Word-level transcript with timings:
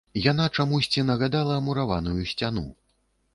Яна 0.31 0.45
чамусьці 0.61 1.03
нагадала 1.09 1.59
мураваную 1.67 2.25
сцяну. 2.33 2.65